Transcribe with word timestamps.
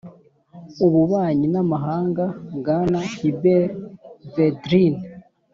ububanyi 0.85 1.47
n'amahanga, 1.53 2.25
bwana 2.57 2.99
hubert 3.15 3.65
védrine, 4.33 5.01